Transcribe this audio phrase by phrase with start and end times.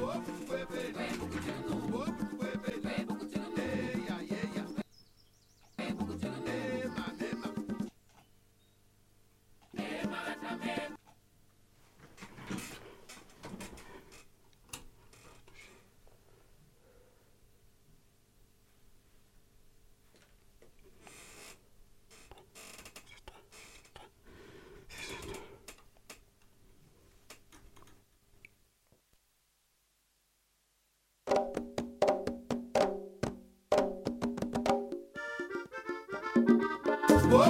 [0.00, 1.28] Opa, foi pereiro.
[1.92, 2.37] Opa,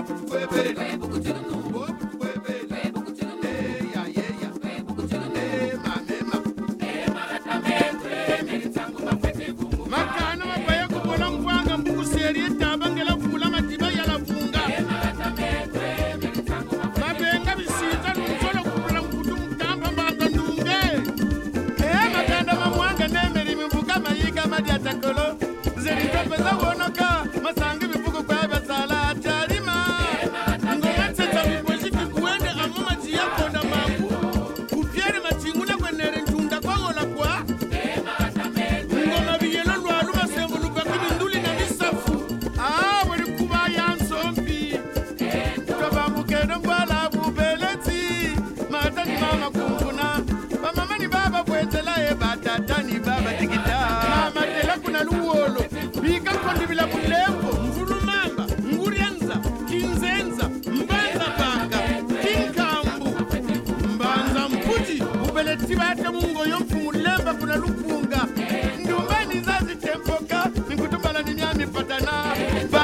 [0.08, 0.87] whip better.
[71.98, 72.77] Helena.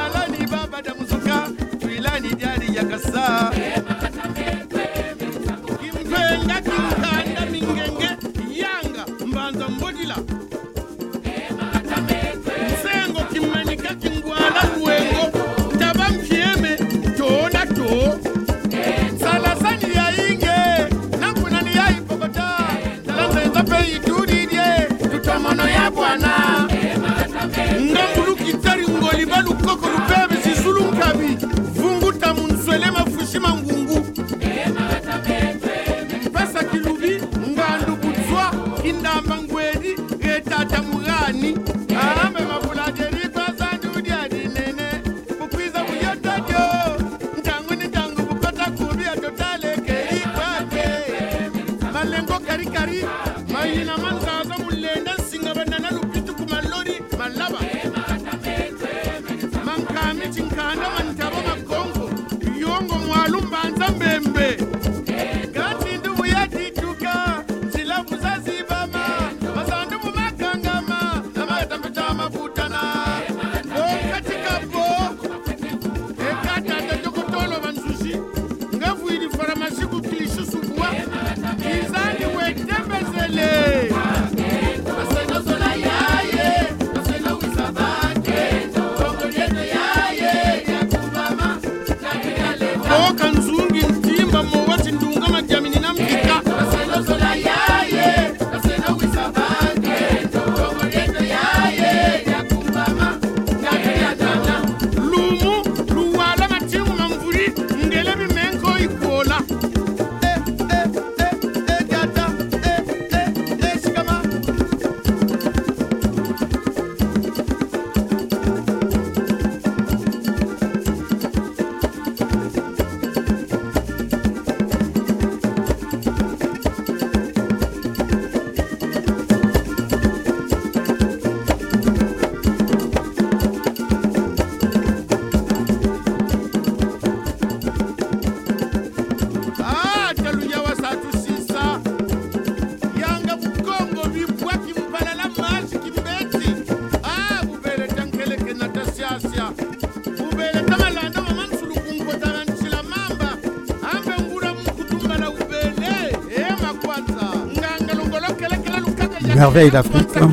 [159.55, 160.17] merveille l'Afrique.
[160.17, 160.31] Hein.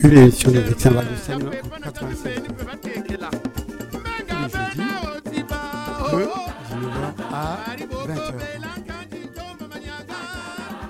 [0.00, 1.50] Une émission de Vixen Radio
[1.82, 2.42] 87.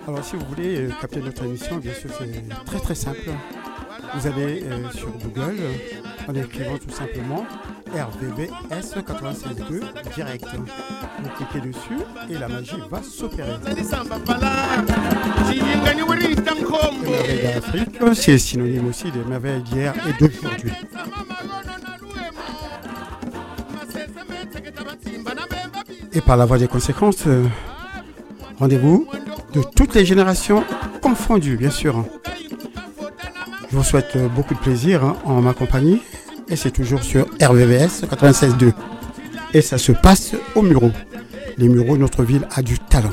[0.06, 3.30] Alors si vous voulez euh, capter notre émission, bien sûr c'est très très simple.
[4.14, 5.58] Vous allez euh, sur Google
[6.28, 7.44] en écrivant tout simplement
[8.00, 10.46] RVVS 96.2 direct.
[11.22, 13.52] Vous cliquez dessus et la magie va s'opérer.
[18.14, 20.72] C'est synonyme aussi des merveilles d'hier et d'aujourd'hui.
[26.12, 27.44] Et par la voie des conséquences, euh,
[28.58, 29.06] rendez-vous
[29.52, 30.64] de toutes les générations
[31.02, 32.04] confondues, bien sûr.
[33.70, 36.00] Je vous souhaite beaucoup de plaisir en ma compagnie
[36.50, 38.72] et c'est toujours sur RVVS 96.2.
[39.54, 40.90] Et ça se passe au Muro.
[41.56, 43.12] Les Mureaux, notre ville a du talent.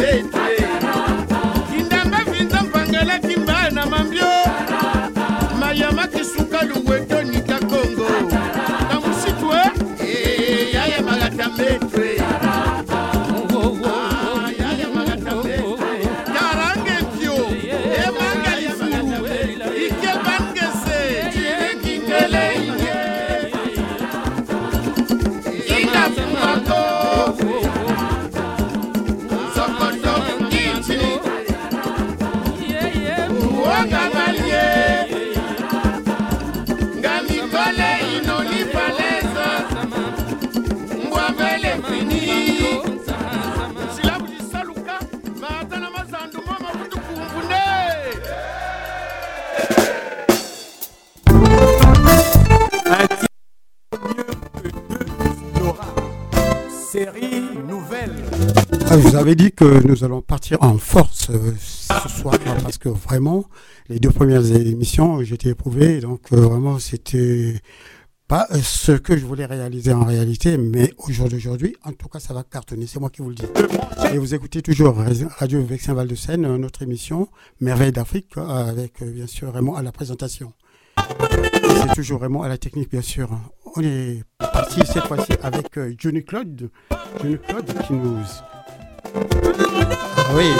[0.00, 0.66] tete
[1.70, 4.24] kindambe vinza mpangela kimba na mambio.
[5.60, 8.08] Mayama kisuka luweto nika kongo
[8.88, 9.60] na musitwe
[10.04, 12.09] eyayamaka eh, tambetwe
[59.20, 63.44] avais dit que nous allons partir en force euh, ce soir parce que vraiment,
[63.88, 66.00] les deux premières émissions, j'étais éprouvé.
[66.00, 67.60] Donc euh, vraiment, c'était
[68.28, 72.08] pas euh, ce que je voulais réaliser en réalité, mais au jour d'aujourd'hui, en tout
[72.08, 72.86] cas, ça va cartonner.
[72.86, 73.44] C'est moi qui vous le dis.
[74.10, 74.96] Et vous écoutez toujours
[75.38, 77.28] Radio Vexin Val de Seine, notre émission
[77.60, 80.54] Merveille d'Afrique, euh, avec bien sûr Raymond à la présentation.
[80.96, 83.28] C'est toujours Raymond à la technique, bien sûr.
[83.76, 86.70] On est parti cette fois-ci avec Johnny Claude.
[87.20, 88.18] Johnny Claude qui nous
[90.34, 90.52] oui,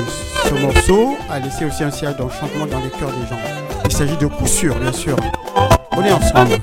[0.44, 3.40] ce morceau a laissé aussi un siège d'enchantement dans les cœurs des gens.
[3.84, 4.46] Il s'agit de coup
[4.80, 5.16] bien sûr.
[5.96, 6.58] On est ensemble.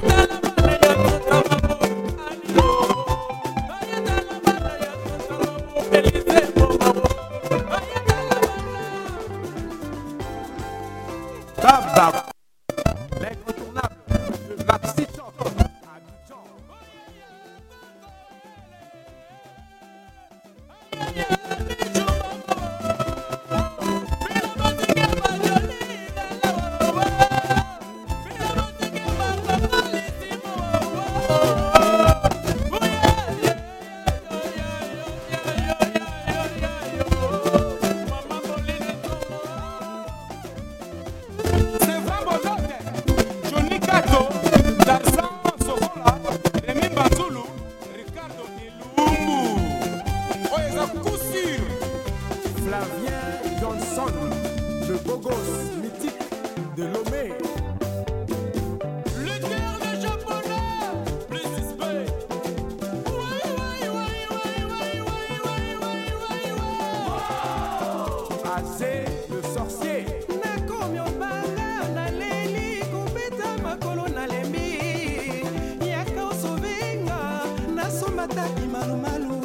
[78.47, 79.35] Nasomataki malumalu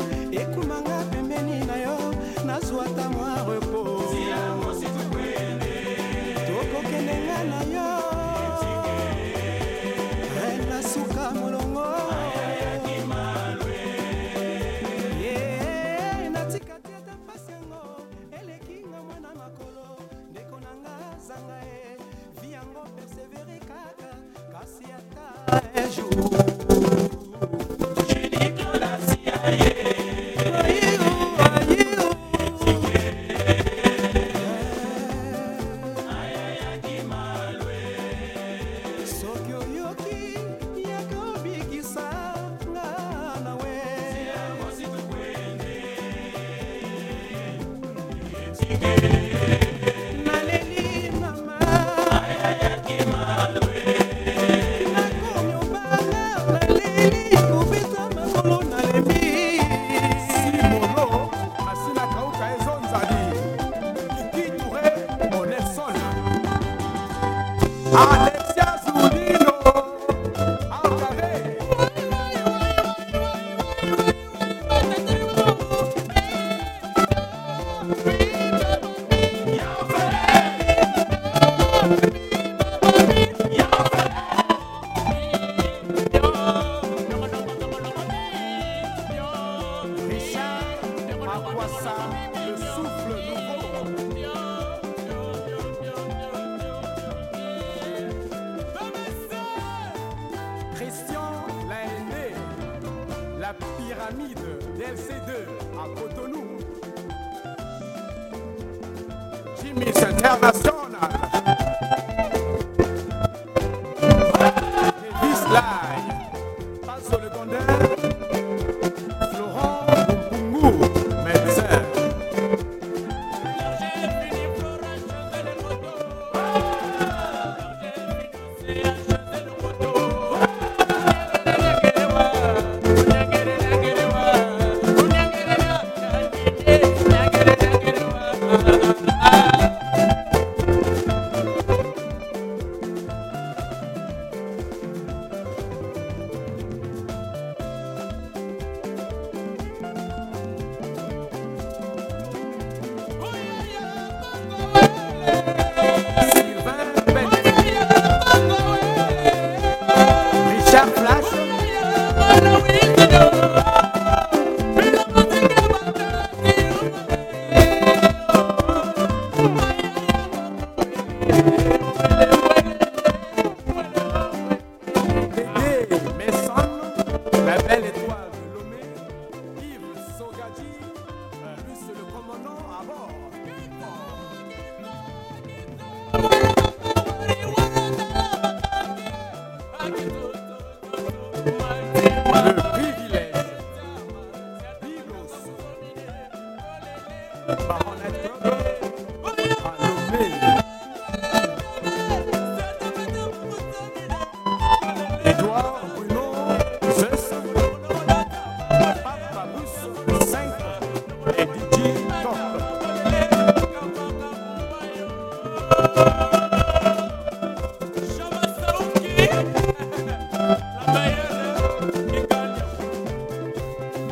[0.41, 1.97] ekumanga pembeni na yo
[2.47, 4.12] nazwata mwa repo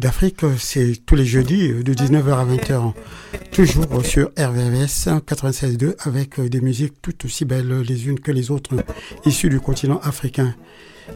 [0.00, 2.92] d'Afrique, c'est tous les jeudis euh, de 19h à 20h,
[3.52, 8.50] toujours sur RVVS 96.2 avec euh, des musiques tout aussi belles les unes que les
[8.50, 8.74] autres,
[9.24, 10.54] issues du continent africain.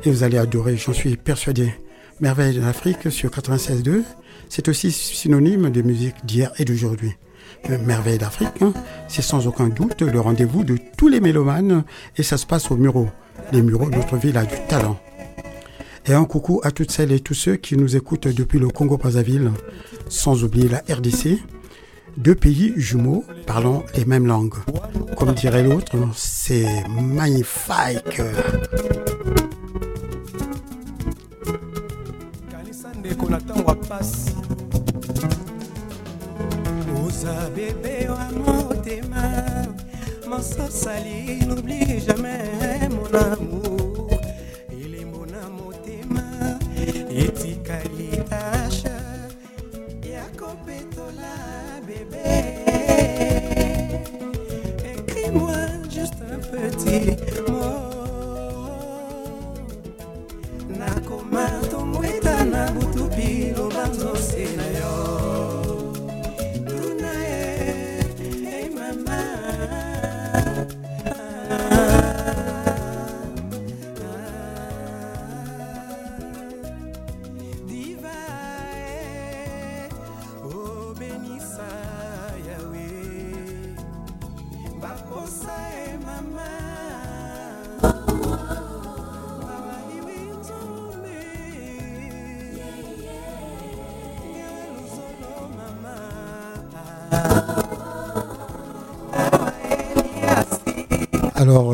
[0.04, 1.72] Et vous allez adorer, j'en suis persuadé.
[2.20, 4.02] Merveille d'Afrique sur 96.2,
[4.48, 7.12] c'est aussi synonyme de musique d'hier et d'aujourd'hui.
[7.70, 8.72] Euh, Merveille d'Afrique, hein,
[9.08, 11.84] c'est sans aucun doute le rendez-vous de tous les mélomanes
[12.16, 13.08] et ça se passe au Muro.
[13.52, 14.98] Les Mureaux, notre ville a du talent.
[16.08, 19.50] Et un coucou à toutes celles et tous ceux qui nous écoutent depuis le Congo-Brazzaville,
[20.08, 21.38] sans oublier la RDC,
[22.16, 24.54] deux pays jumeaux parlant les mêmes langues.
[25.18, 28.22] Comme dirait l'autre, c'est magnifique.
[47.38, 49.00] Etikali tasha
[50.12, 51.34] ya kopetola
[51.86, 52.24] bebe.
[54.84, 55.56] Écris-moi
[55.88, 57.16] juste un petit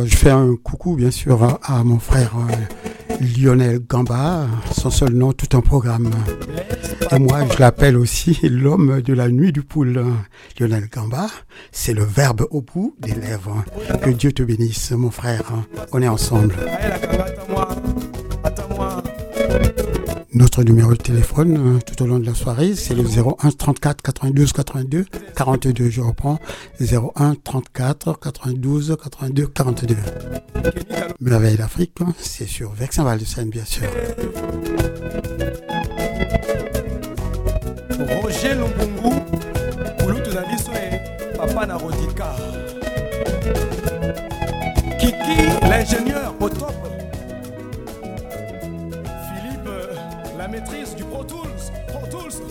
[0.04, 5.32] je fais un coucou, bien sûr, à, mon frère euh, Lionel Gamba, son seul nom,
[5.32, 6.10] tout un programme.
[7.10, 10.04] Et moi, je l'appelle aussi l'homme de la nuit du poule.
[10.58, 11.26] Lionel Gamba,
[11.72, 13.64] c'est le verbe au bout des lèvres.
[14.02, 15.52] Que Dieu te bénisse, mon frère.
[15.92, 16.54] On est ensemble.
[20.35, 24.03] Notre numéro de téléphone euh, tout au long de la soirée, c'est le 01 34
[24.03, 25.90] 92 82 42.
[25.90, 26.40] Je reprends
[26.81, 29.94] 01 34 92 82 42.
[29.94, 33.85] kenika Merveille d'Afrique, hein, c'est sur Vexin Val de Seine, bien sûr.
[38.20, 39.14] roger lumbungu
[40.01, 42.35] kulutu na biso e papa na rodika
[44.99, 46.49] kiki l'ingénieur au
[50.54, 52.44] maîtrise du pro tools pro tools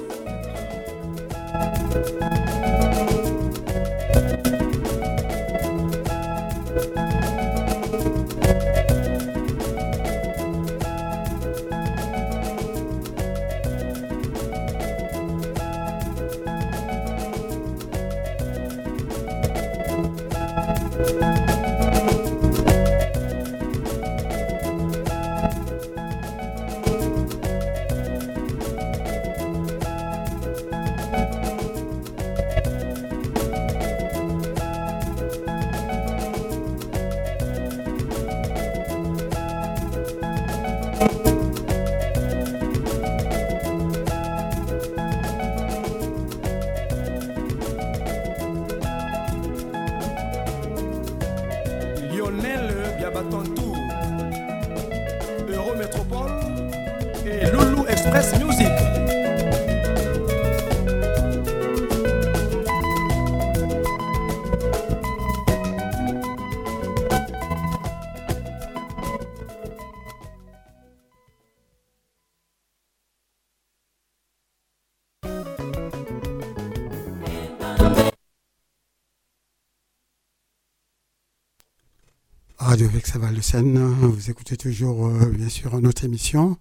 [83.14, 86.58] Vexaval de Seine, vous écoutez toujours, euh, bien sûr, notre émission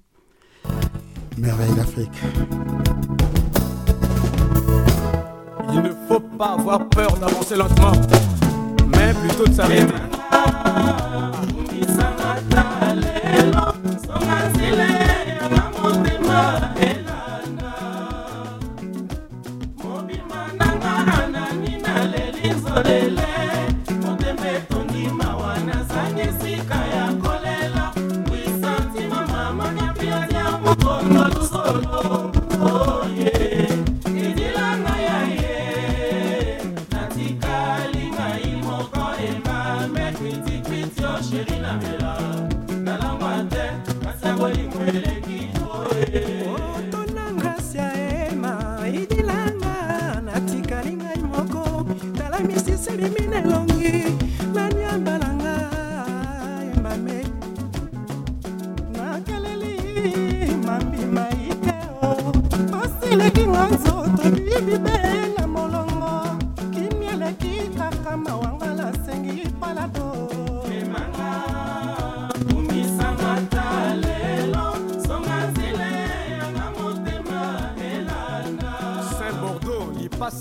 [1.38, 2.12] Merveille d'Afrique.
[5.72, 7.92] Il ne faut pas avoir peur d'avancer lentement,
[8.90, 9.94] mais plutôt de s'arrêter.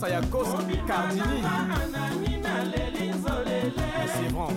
[0.01, 0.45] grâce à Yakos
[0.87, 1.41] Cardini.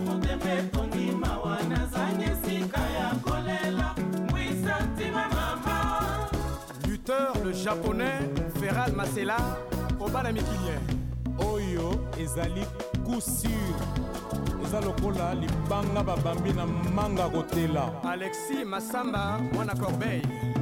[0.07, 6.28] Motemetonima wana zangi esika ya kolela mbwisa ntima mama
[6.88, 8.22] lutteur le japonais
[8.61, 9.37] feral masela
[10.00, 10.80] obana mikilier
[11.52, 12.66] oyo ezali
[13.04, 13.74] kusur
[14.64, 18.02] eza lokola libanga babambi na manga kotela.
[18.04, 20.54] Alexis masamba mwana corbeille.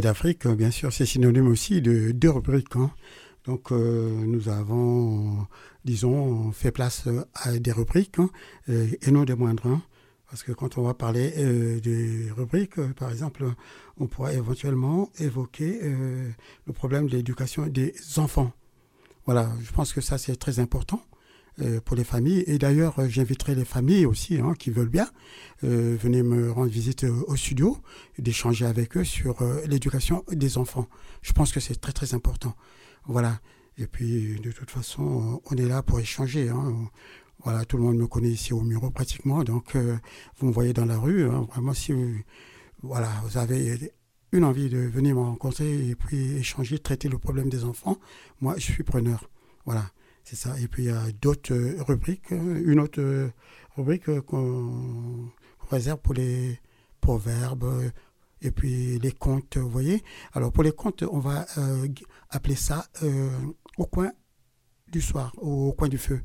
[0.00, 2.76] d'Afrique, euh, bien sûr, c'est synonyme aussi de deux rubriques.
[2.76, 2.90] hein.
[3.44, 5.46] Donc, euh, nous avons,
[5.84, 8.28] disons, fait place euh, à des rubriques, hein,
[8.68, 9.66] et non des moindres.
[9.66, 9.82] hein.
[10.30, 13.46] Parce que quand on va parler des rubriques, par exemple,
[13.96, 15.80] on pourra éventuellement évoquer
[16.66, 18.52] le problème de l'éducation des enfants.
[19.24, 21.00] Voilà, je pense que ça, c'est très important
[21.84, 22.44] pour les familles.
[22.46, 25.08] Et d'ailleurs, euh, j'inviterai les familles aussi hein, qui veulent bien
[25.64, 27.76] euh, venir me rendre visite euh, au studio,
[28.18, 30.86] d'échanger avec eux sur euh, l'éducation des enfants.
[31.22, 32.54] Je pense que c'est très très important.
[33.06, 33.40] Voilà.
[33.76, 36.48] Et puis, de toute façon, euh, on est là pour échanger.
[36.48, 36.88] hein.
[37.44, 39.44] Voilà, tout le monde me connaît ici au Muro pratiquement.
[39.44, 39.96] Donc, euh,
[40.38, 41.28] vous me voyez dans la rue.
[41.30, 41.46] hein.
[41.52, 42.16] Vraiment, si vous,
[42.82, 43.92] voilà, vous avez
[44.32, 47.98] une envie de venir me rencontrer et puis échanger, traiter le problème des enfants,
[48.40, 49.30] moi, je suis preneur.
[49.64, 49.90] Voilà,
[50.24, 50.58] c'est ça.
[50.60, 52.32] Et puis, il y a d'autres euh, rubriques.
[52.32, 52.56] hein.
[52.64, 53.30] Une autre euh,
[53.76, 55.30] rubrique euh, qu'on
[55.70, 56.60] réserve pour les
[57.00, 57.90] proverbes euh,
[58.40, 60.02] et puis les contes, vous voyez.
[60.32, 61.88] Alors, pour les contes, on va euh,
[62.30, 63.30] appeler ça euh,
[63.78, 64.12] au coin
[64.92, 66.20] du soir, au, au coin du feu.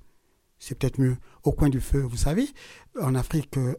[0.60, 2.01] C'est peut-être mieux, au coin du feu.
[2.01, 2.47] Vous savez,
[3.01, 3.75] en Afrique, euh,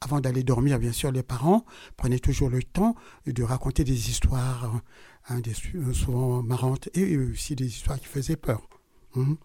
[0.00, 1.64] avant d'aller dormir, bien sûr, les parents
[1.96, 2.94] prenaient toujours le temps
[3.26, 4.82] de raconter des histoires,
[5.28, 8.68] hein, des, euh, souvent marrantes, et aussi des histoires qui faisaient peur.
[9.14, 9.36] Mhm.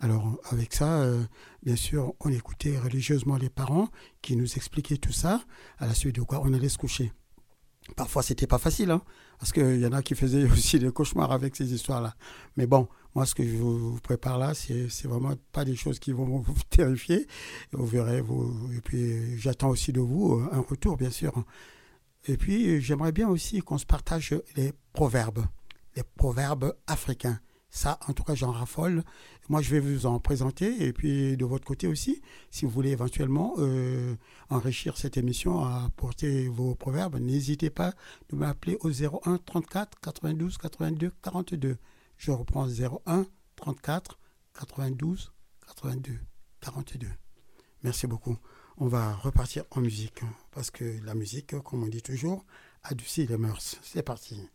[0.00, 1.22] Alors, avec ça, euh,
[1.62, 3.88] bien sûr, on écoutait religieusement les parents
[4.20, 5.44] qui nous expliquaient tout ça,
[5.78, 7.12] à la suite de quoi on allait se coucher.
[7.96, 9.02] Parfois, c'était pas facile, hein,
[9.38, 12.16] parce qu'il y en a qui faisaient aussi des cauchemars avec ces histoires-là.
[12.56, 16.00] Mais bon, moi, ce que je vous prépare là, c'est c'est vraiment pas des choses
[16.00, 17.28] qui vont vous terrifier.
[17.72, 18.70] Vous verrez, vous.
[18.76, 21.32] Et puis, j'attends aussi de vous euh, un retour, bien sûr.
[22.26, 25.44] Et puis, j'aimerais bien aussi qu'on se partage les proverbes,
[25.96, 27.38] les proverbes africains.
[27.74, 29.02] Ça, en tout cas, j'en raffole.
[29.48, 30.84] Moi, je vais vous en présenter.
[30.84, 34.14] Et puis, de votre côté aussi, si vous voulez éventuellement euh,
[34.50, 37.94] enrichir cette émission apporter vos proverbes, n'hésitez pas
[38.28, 41.78] de m'appeler au 01 34 92 82 42.
[42.18, 43.24] Je reprends 01
[43.56, 44.18] 34
[44.60, 45.32] 92
[45.66, 46.18] 82
[46.60, 47.08] 42.
[47.84, 48.36] Merci beaucoup.
[48.76, 52.44] On va repartir en musique, parce que la musique, comme on dit toujours,
[52.82, 53.78] adoucit les mœurs.
[53.82, 54.46] C'est parti.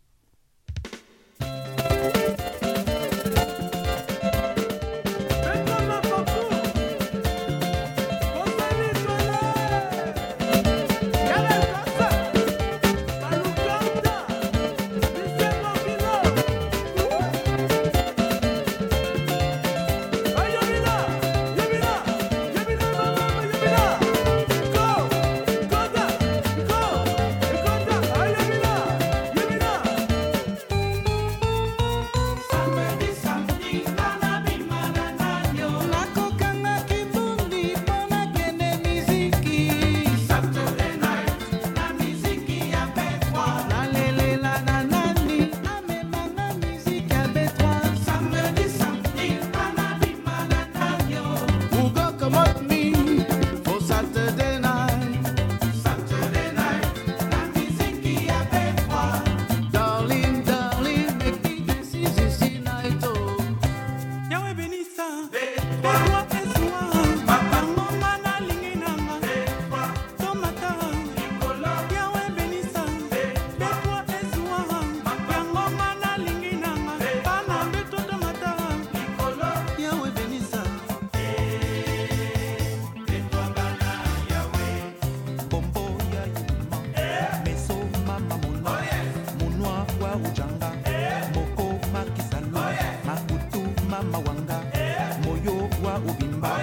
[96.42, 96.60] Wa ubimba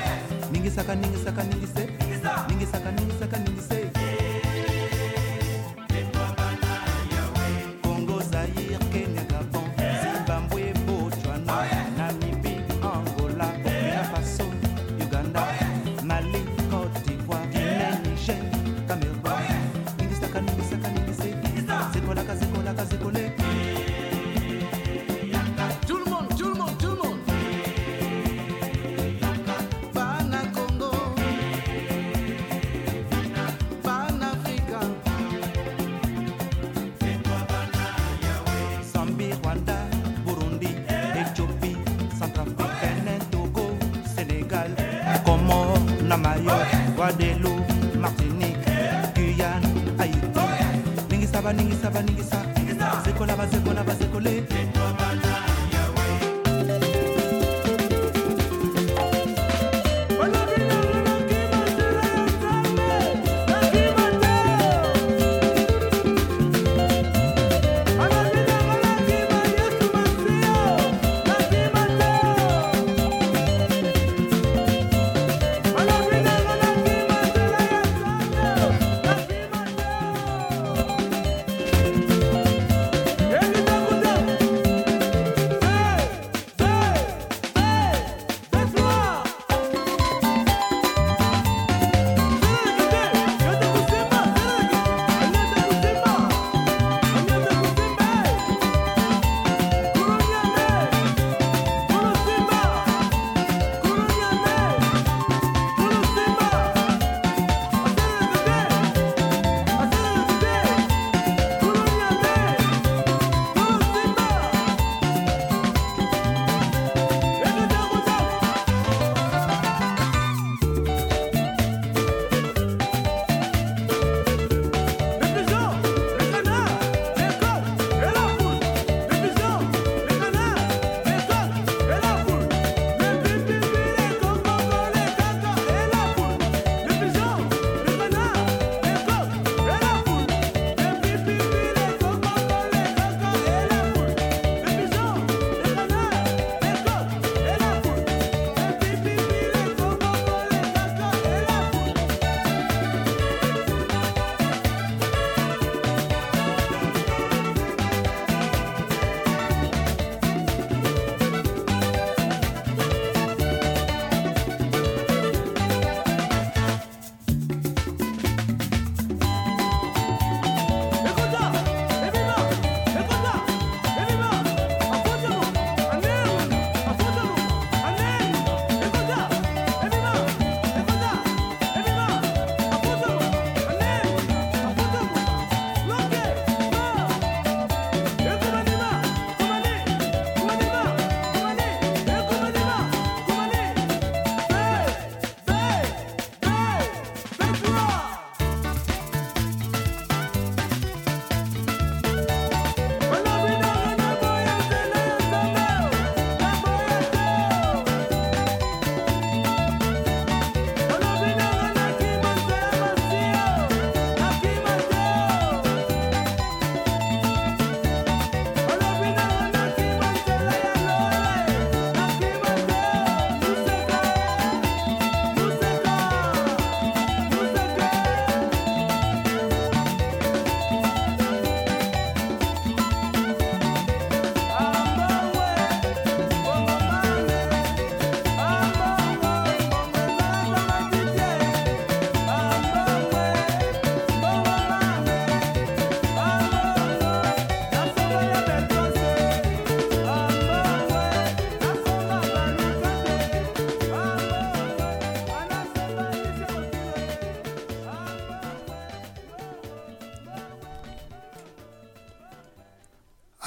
[0.51, 1.89] ningisaka ningisaka ningise
[2.49, 3.37] ningisaka ningisaka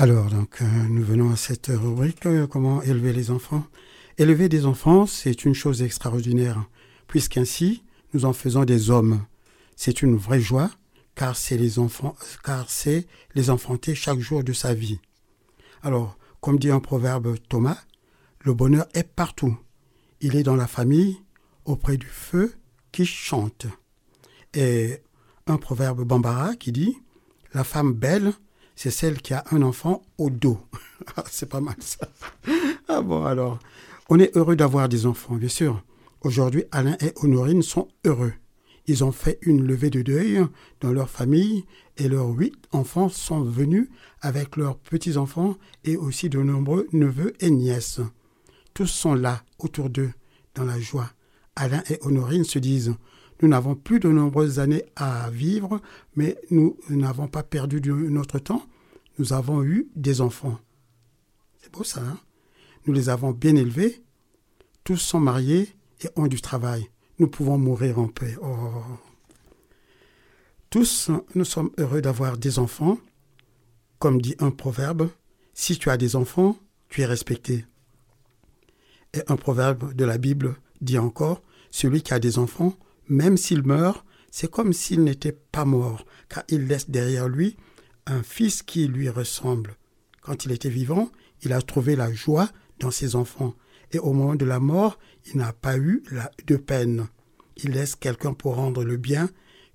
[0.00, 3.66] Alors, donc, euh, nous venons à cette rubrique, euh, comment élever les enfants.
[4.16, 6.68] Élever des enfants, c'est une chose extraordinaire,
[7.08, 7.82] puisqu'ainsi,
[8.14, 9.26] nous en faisons des hommes.
[9.74, 10.70] C'est une vraie joie,
[11.16, 15.00] car c'est les enfants, car c'est les enfanter chaque jour de sa vie.
[15.82, 17.78] Alors, comme dit un proverbe Thomas,
[18.42, 19.58] le bonheur est partout.
[20.20, 21.16] Il est dans la famille,
[21.64, 22.54] auprès du feu
[22.92, 23.66] qui chante.
[24.54, 25.02] Et
[25.48, 26.96] un proverbe bambara qui dit
[27.52, 28.32] La femme belle,
[28.78, 30.60] c'est celle qui a un enfant au dos.
[31.16, 32.08] Ah, c'est pas mal ça.
[32.88, 33.58] Ah bon, alors,
[34.08, 35.82] on est heureux d'avoir des enfants, bien sûr.
[36.20, 38.32] Aujourd'hui, Alain et Honorine sont heureux.
[38.86, 40.44] Ils ont fait une levée de deuil
[40.80, 41.64] dans leur famille
[41.96, 43.88] et leurs huit enfants sont venus
[44.20, 48.00] avec leurs petits-enfants et aussi de nombreux neveux et nièces.
[48.74, 50.12] Tous sont là, autour d'eux,
[50.54, 51.10] dans la joie.
[51.56, 52.94] Alain et Honorine se disent
[53.40, 55.80] Nous n'avons plus de nombreuses années à vivre,
[56.16, 58.66] mais nous n'avons pas perdu notre temps.
[59.18, 60.58] Nous avons eu des enfants.
[61.58, 62.18] C'est beau ça, hein?
[62.86, 64.02] Nous les avons bien élevés.
[64.82, 65.68] Tous sont mariés
[66.02, 66.88] et ont du travail.
[67.18, 68.36] Nous pouvons mourir en paix.
[68.40, 68.82] Oh.
[70.70, 72.98] Tous, nous sommes heureux d'avoir des enfants.
[73.98, 75.10] Comme dit un proverbe,
[75.54, 76.56] si tu as des enfants,
[76.88, 77.66] tu es respecté.
[79.12, 82.74] Et un proverbe de la Bible dit encore, celui qui a des enfants,
[83.08, 87.56] même s'il meurt, c'est comme s'il n'était pas mort, car il laisse derrière lui
[88.06, 89.76] un fils qui lui ressemble.
[90.20, 91.10] Quand il était vivant,
[91.42, 92.50] il a trouvé la joie
[92.80, 93.54] dans ses enfants,
[93.92, 96.02] et au moment de la mort, il n'a pas eu
[96.46, 97.08] de peine.
[97.56, 99.28] Il laisse quelqu'un pour rendre le bien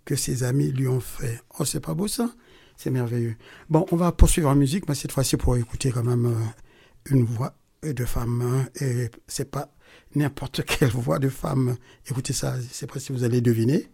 [0.06, 1.42] que ses amis lui ont fait.
[1.60, 2.34] Oh, c'est pas beau ça?
[2.78, 3.36] C'est merveilleux.
[3.70, 7.24] Bon, on va poursuivre en musique, mais cette fois-ci pour écouter quand même euh, une
[7.24, 8.42] voix de femme.
[8.42, 9.74] hein, et c'est pas
[10.16, 11.78] n'importe quelle voix de femme.
[12.10, 13.88] Écoutez ça, je sais pas si vous allez deviner.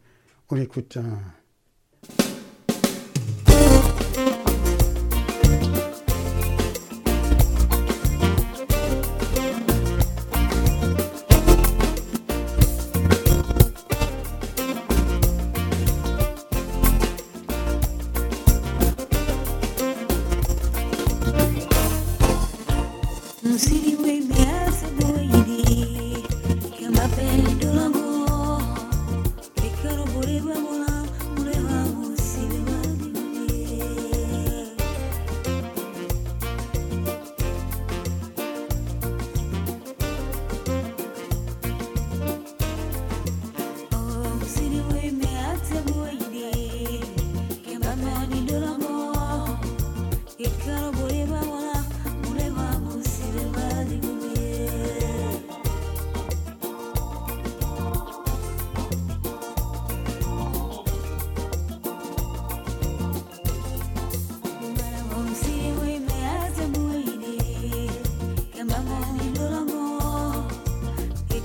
[0.49, 0.97] On écoute.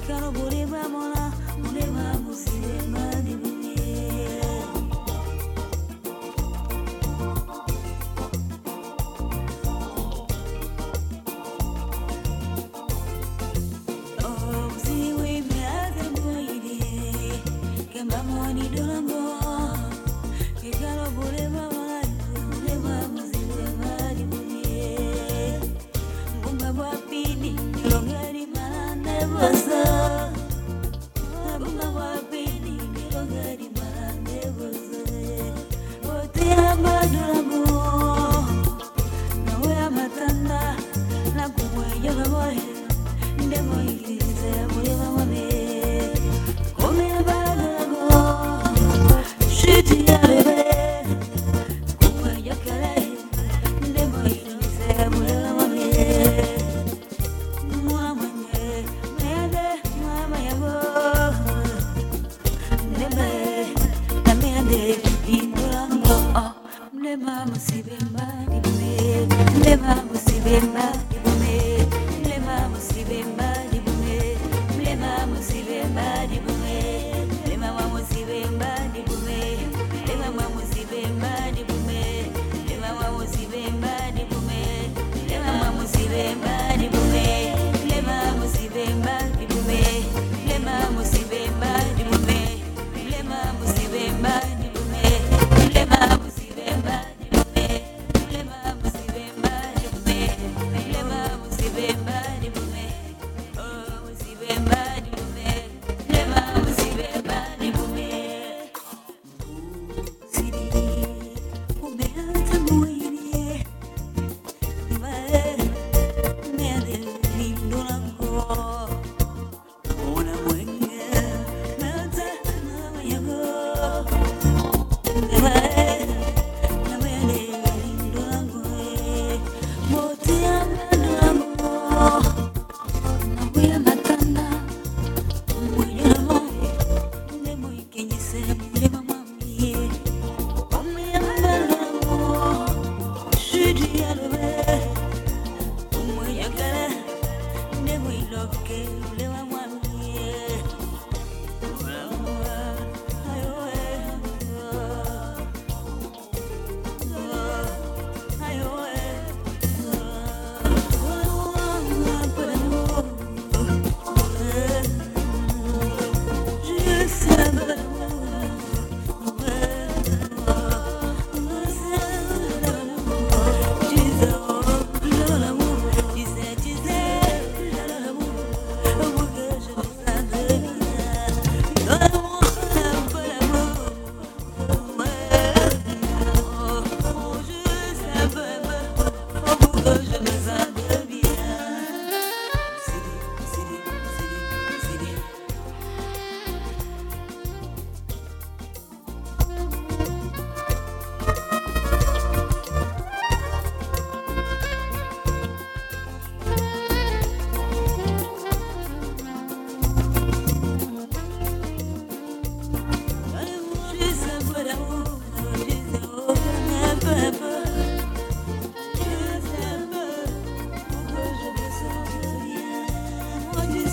[0.06, 0.53] Sana bunu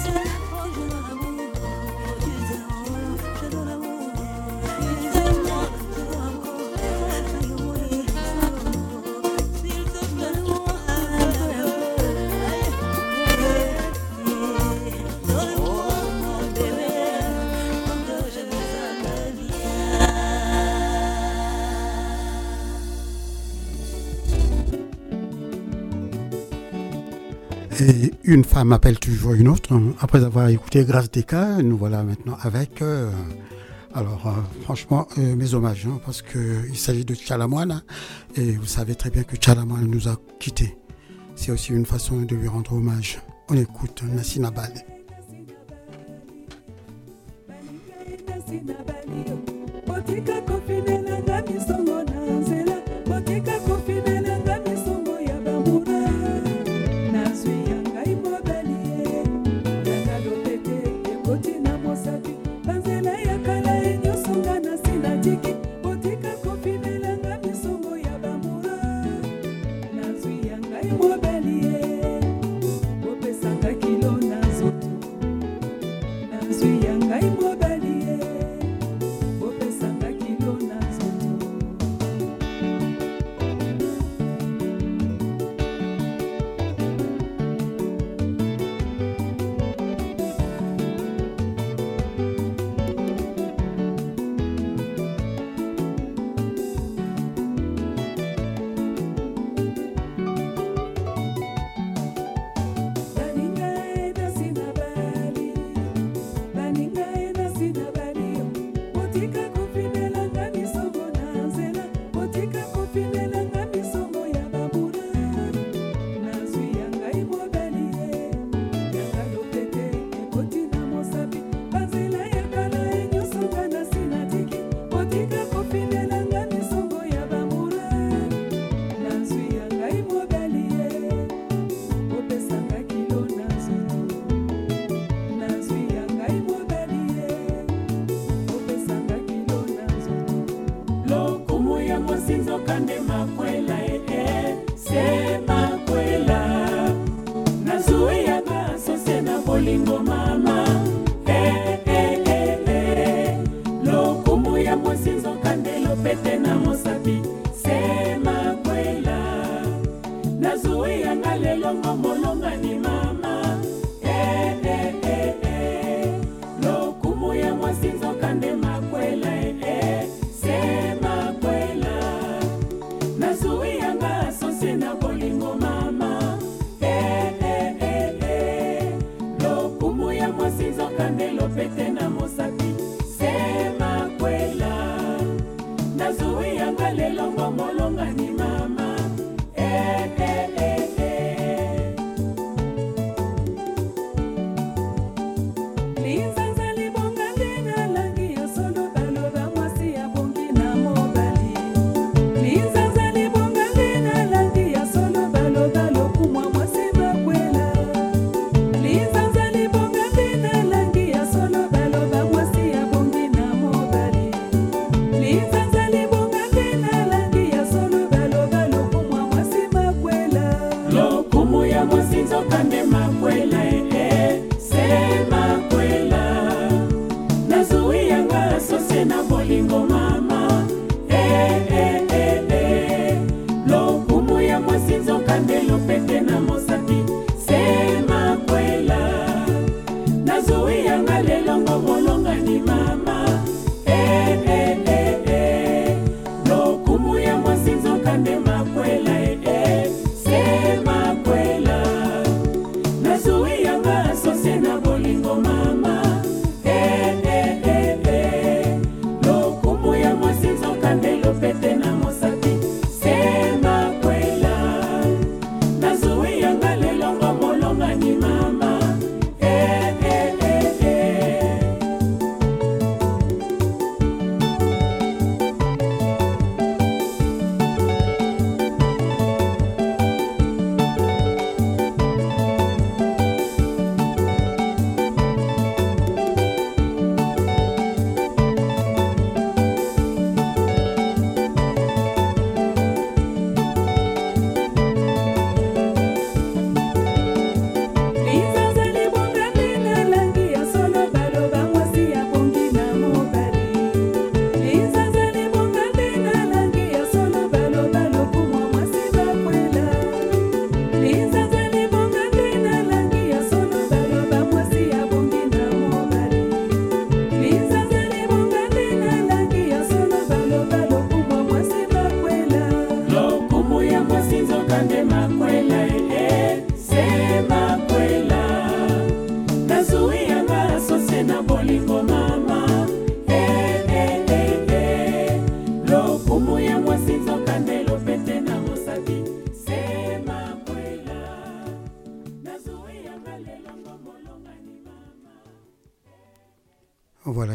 [0.03, 0.50] Tesla.
[27.81, 29.73] Et une femme appelle toujours une autre.
[29.73, 29.93] Hein.
[29.99, 32.83] Après avoir écouté Grâce des cas, nous voilà maintenant avec.
[32.83, 33.09] Euh,
[33.95, 37.81] alors, euh, franchement, euh, mes hommages, hein, parce qu'il s'agit de Chalamoine, hein.
[38.35, 40.77] et vous savez très bien que Chalamoine nous a quittés.
[41.35, 43.19] C'est aussi une façon de lui rendre hommage.
[43.49, 44.85] On écoute Nassina Bale.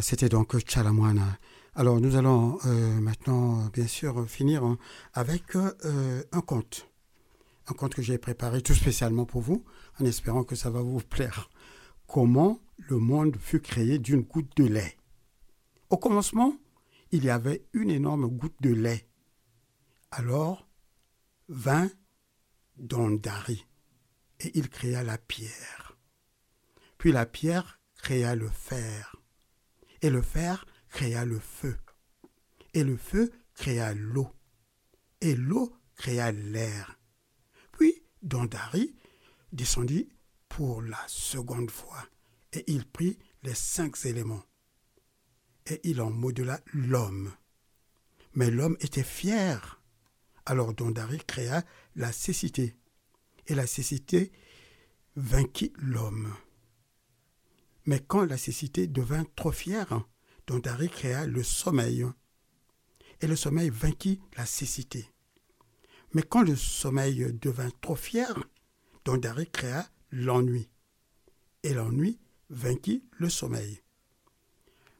[0.02, 1.38] C'était donc Chalamwana.
[1.74, 4.78] Alors, nous allons euh, maintenant, bien sûr, finir hein,
[5.12, 6.88] avec euh, un conte.
[7.68, 9.64] Un conte que j'ai préparé tout spécialement pour vous,
[10.00, 11.50] en espérant que ça va vous plaire.
[12.06, 14.96] Comment le monde fut créé d'une goutte de lait.
[15.90, 16.56] Au commencement,
[17.12, 19.06] il y avait une énorme goutte de lait.
[20.10, 20.66] Alors
[21.48, 21.90] vint
[22.76, 23.64] Dondari,
[24.40, 25.96] et il créa la pierre.
[26.98, 29.15] Puis la pierre créa le fer,
[30.02, 31.76] et le fer créa le feu,
[32.74, 34.28] et le feu créa l'eau,
[35.20, 36.98] et l'eau créa l'air.
[37.72, 38.94] Puis Dondari
[39.52, 40.08] descendit
[40.48, 42.06] pour la seconde fois,
[42.52, 44.44] et il prit les cinq éléments,
[45.66, 47.32] et il en modela l'homme.
[48.34, 49.80] Mais l'homme était fier.
[50.44, 52.76] Alors Dondari créa la cécité,
[53.46, 54.32] et la cécité
[55.16, 56.34] vainquit l'homme.
[57.86, 60.04] Mais quand la cécité devint trop fière,
[60.46, 62.04] Dondari créa le sommeil,
[63.20, 65.08] et le sommeil vainquit la cécité.
[66.12, 68.34] Mais quand le sommeil devint trop fier,
[69.04, 70.68] Dondari créa l'ennui,
[71.62, 72.18] et l'ennui
[72.50, 73.80] vainquit le sommeil.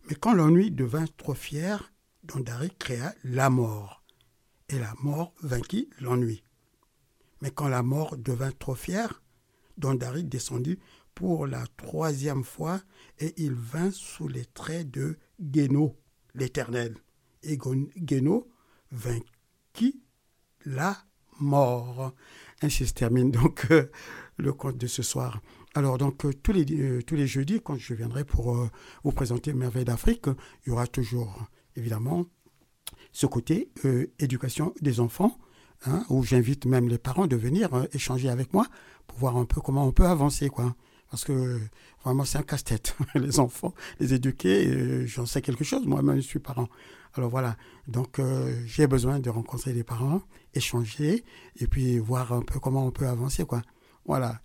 [0.09, 4.05] Mais quand l'ennui devint trop fier, Dondari créa la mort,
[4.69, 6.45] et la mort vainquit l'ennui.
[7.41, 9.23] Mais quand la mort devint trop fière,
[9.77, 10.79] Dondari descendit
[11.17, 12.81] pour la troisième fois,
[13.19, 15.97] et il vint sous les traits de Guéno,
[16.35, 16.95] l'Éternel.
[17.43, 17.59] Et
[17.97, 18.49] Guéno
[18.93, 20.03] vainquit
[20.67, 20.99] la
[21.41, 22.13] mort.
[22.61, 23.91] Ainsi se termine donc euh,
[24.37, 25.41] le conte de ce soir.
[25.75, 28.69] Alors donc euh, tous, les, euh, tous les jeudis, quand je viendrai pour
[29.03, 31.47] vous présenter Merveille d'Afrique, il y aura toujours
[31.77, 32.27] évidemment
[33.13, 33.71] ce côté
[34.19, 35.39] éducation des enfants,
[35.87, 38.67] hein, où j'invite même les parents de venir échanger avec moi
[39.07, 40.77] pour voir un peu comment on peut avancer, quoi.
[41.11, 41.61] Parce que
[42.05, 42.97] vraiment, c'est un casse-tête.
[43.15, 45.87] les enfants, les éduquer, j'en sais quelque chose.
[45.87, 46.69] Moi-même, je suis parent.
[47.15, 47.57] Alors voilà.
[47.89, 50.23] Donc, euh, j'ai besoin de rencontrer les parents,
[50.55, 51.25] échanger,
[51.57, 53.63] et puis voir un peu comment on peut avancer, quoi.
[54.05, 54.41] Voilà.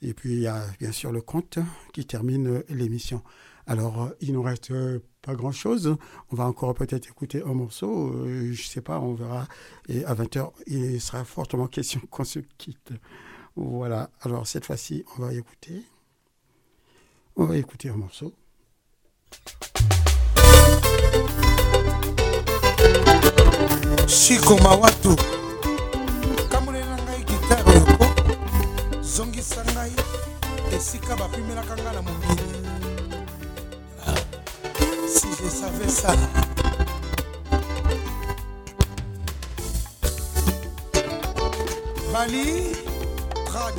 [0.00, 1.58] Et puis, il y a bien sûr le conte
[1.92, 3.22] qui termine l'émission.
[3.66, 5.96] Alors, euh, il nous reste euh, pas grand-chose.
[6.30, 8.12] On va encore peut-être écouter un morceau.
[8.12, 9.46] euh, je sais pas, on verra.
[9.88, 12.92] Et à 20h, il sera fortement question qu'on se quitte.
[13.56, 14.10] Voilà.
[14.22, 15.82] Alors, cette fois-ci, on va écouter.
[17.36, 18.32] On va écouter un morceau.
[24.06, 25.16] shiko mawatu
[26.50, 28.06] kamolela ngai gitare oyo po
[29.02, 29.92] zongisa ngai
[30.76, 32.46] esika bapimelaka ngai na mokili
[35.08, 36.12] si je savais ça
[42.12, 42.91] bali
[43.52, 43.70] M'a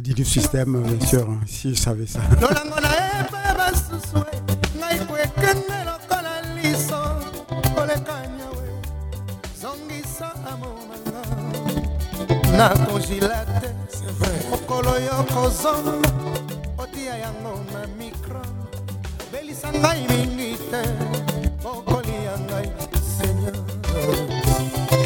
[0.00, 2.20] dit du système, bien sûr, hein, si je savais ça.
[2.40, 2.78] lolango
[14.78, 16.08] mokolo yo kozonga
[16.78, 18.42] otia yango na mikro.
[19.32, 20.82] Belisa ngai mingi te
[21.64, 22.70] okolia ngai
[23.16, 23.54] seigneur.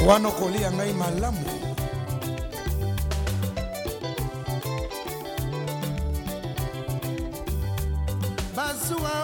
[0.07, 1.47] Wana okolia ngai malamu.
[8.57, 9.14] Bazuwa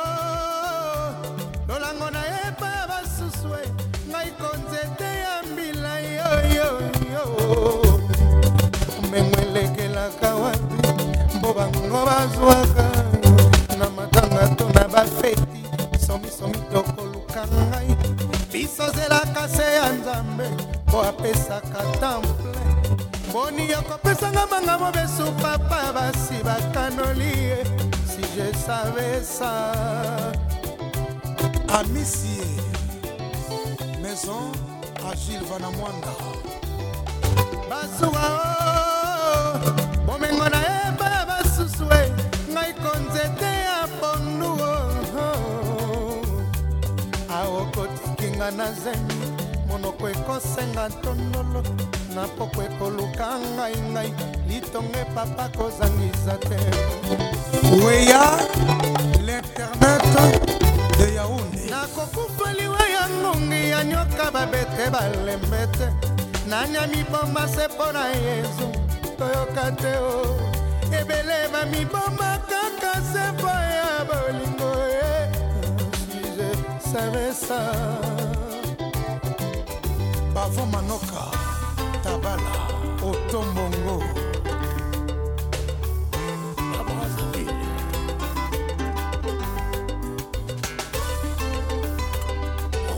[1.68, 3.68] lolango nayeba basusu e
[4.08, 7.87] ngai konzete ya mbila yoyoyo
[9.98, 12.88] elekelaka wapi mpo bango bazwaka.
[13.78, 15.64] Na matanga to na bafeti
[16.06, 17.96] somisomi tokoluka ngai.
[18.52, 20.48] Biso zelaka se ya nzambe
[20.86, 22.52] mpo apesaka temple.
[23.32, 27.64] Boni yokopesanga manga mobesu papa basi bakanoli ye
[28.06, 29.72] si je savais ça.
[31.68, 32.42] Amisie
[34.02, 34.52] maison
[35.10, 36.14] agile vana mwanda.
[37.70, 38.24] Basuwa
[39.54, 42.02] o bomengo nayeba basusu e
[42.52, 44.74] ngai konzete ya pondu o
[47.36, 49.18] aokotikinga na zemi
[49.68, 51.62] monoko ekosenga tondolo.
[52.14, 54.12] Na poko ekoluka ngai ngai
[54.48, 56.56] litonge papa kozangisa te.
[57.84, 58.24] Weya
[59.26, 60.08] l'internet
[60.98, 65.86] de yaunde nakokufa liwa ya ngongi ya nyoka babete balembe te.
[66.48, 68.87] Nanya mibomba se mpo na yezu
[69.18, 70.36] koyoka te o.
[70.98, 75.12] Ebele bamiboma kaka sepo ya bolingo e
[75.98, 76.50] suze
[76.90, 77.60] semesa
[80.34, 81.24] bavo manoka
[82.02, 82.54] tabala
[83.02, 84.02] otombongo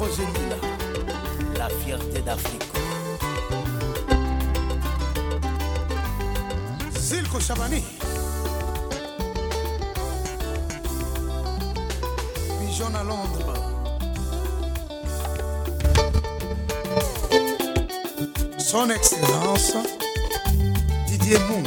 [0.00, 0.56] Rosenila,
[1.58, 2.79] la fierté d'Afrique.
[7.32, 7.80] Marco Chavani.
[12.58, 13.54] Bijon à Londres.
[18.58, 19.76] Son Excellence
[21.06, 21.62] Didier Mou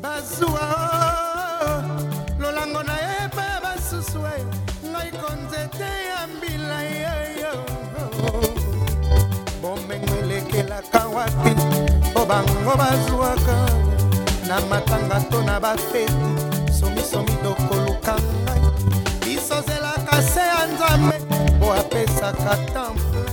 [0.00, 1.82] bazuwa
[2.38, 4.18] lolango nayeba basusu
[4.86, 7.72] ngai konzete ya mbila yeyo
[11.14, 11.50] wapi?
[12.10, 13.56] Mpo bango bazwaka
[14.48, 16.12] na matanga to na bafeti.
[16.80, 18.60] Somisomi dokoluka ngai.
[19.20, 21.18] Biso zelaka se ya nzambe
[21.56, 23.24] mpo apesaka temple.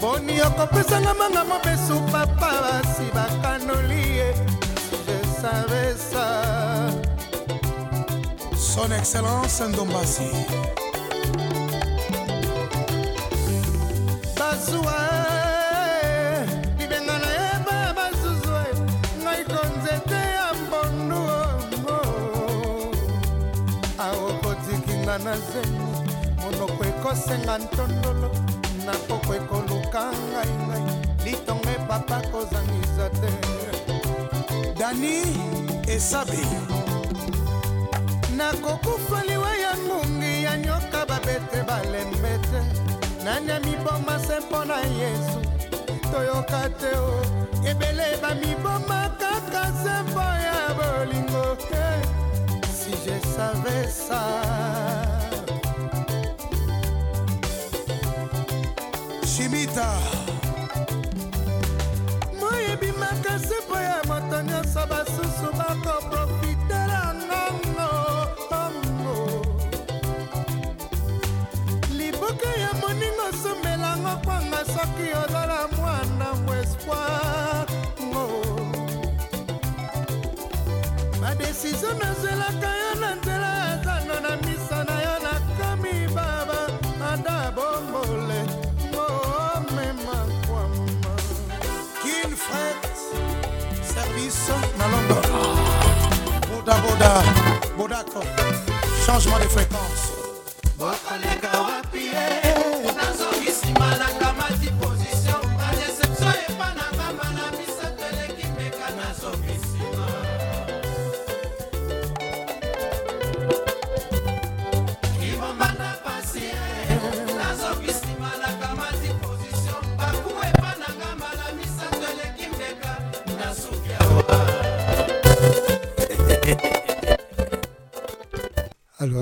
[0.00, 4.34] Boni okopesanga manga mobesu papa basi bakanoli ye.
[5.06, 6.26] Je savais ça.
[8.56, 10.30] Son excellence ndombasi.
[14.38, 15.27] Bazwa
[25.18, 25.78] aokotikinga na zemi
[26.42, 28.30] monoko ekosenga ntondolo
[28.86, 30.84] na poko ekoluka ngai ngai.
[31.24, 33.30] Litongo epapa kozangisa te.
[34.78, 35.22] Dani
[35.86, 36.38] esabe.
[38.36, 42.60] Nakokufa liwa ya ngungi ya nyoka babete balembe te.
[43.24, 45.40] Nani amiboma se mpo na yesu?
[46.12, 47.22] Toyoka te o.
[47.66, 52.02] Ebele bamiboma kaka se mpo ya bolingo Eh,
[52.72, 55.07] si je savais ça
[59.38, 59.88] shimita
[62.40, 67.90] moyebi makasi mpo ya moto nyonso basusu bakoprofitela ngongo
[68.62, 69.46] ongo
[71.98, 77.66] liboke ya moningo somelango kwanga soki ozala mwana mo espoir
[78.02, 78.26] ngo.
[81.20, 82.57] Badesizio nazelaka
[97.08, 97.22] boda
[97.76, 98.20] boda bodako
[99.06, 100.17] changement de fréquence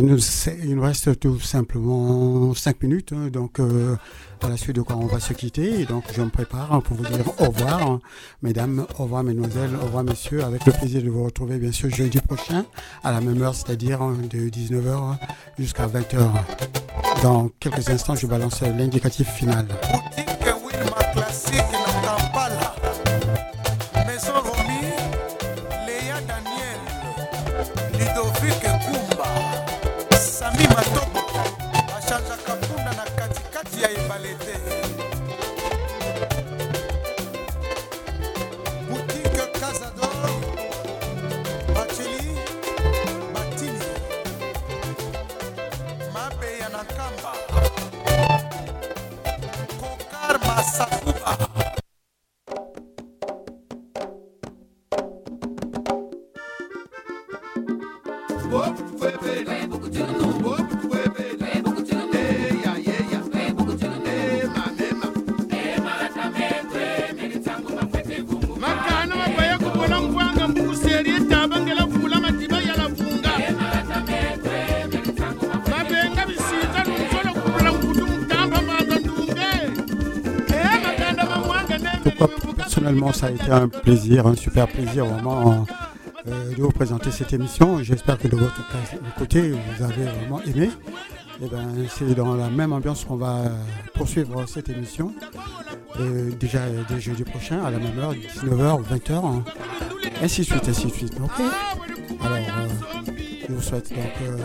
[0.08, 3.96] il nous reste tout simplement 5 minutes, hein, donc euh,
[4.42, 5.80] à la suite de quoi on va se quitter.
[5.80, 7.98] Et donc, je me prépare pour vous dire au revoir,
[8.42, 11.90] mesdames, au revoir, mesdemoiselles, au revoir, messieurs, avec le plaisir de vous retrouver, bien sûr,
[11.90, 12.64] jeudi prochain,
[13.02, 15.16] à la même heure, c'est-à-dire hein, de 19h
[15.58, 16.30] jusqu'à 20h.
[17.22, 19.66] Dans quelques instants, je balance l'indicatif final.
[82.56, 85.66] Personnellement ça a été un plaisir, un super plaisir vraiment
[86.56, 87.82] de vous présenter cette émission.
[87.82, 88.60] J'espère que de votre
[89.18, 90.70] côté vous avez vraiment aimé.
[91.42, 93.42] Et ben c'est dans la même ambiance qu'on va
[93.94, 95.12] poursuivre cette émission.
[96.00, 99.44] Euh, déjà dès jeudi prochain à la même heure, 19h, 20h, hein.
[100.22, 101.14] ainsi de suite, ainsi de suite.
[101.22, 101.44] Ok
[102.24, 102.68] Alors euh,
[103.48, 104.36] Je vous souhaite donc euh,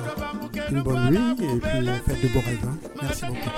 [0.71, 2.59] une bonne nuit et puis faites de beaux rêves.
[2.65, 2.77] hein.
[3.01, 3.49] Merci beaucoup.